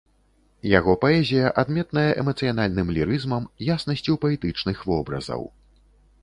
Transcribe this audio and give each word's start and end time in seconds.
Яго 0.69 0.93
паэзія 1.03 1.51
адметная 1.63 2.05
эмацыянальным 2.21 2.87
лірызмам, 2.97 3.43
яснасцю 3.69 4.17
паэтычных 4.25 4.77
вобразаў. 4.95 5.47